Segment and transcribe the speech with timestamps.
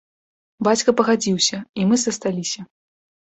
[0.67, 2.65] Бацька пагадзіўся, і мы засталіся.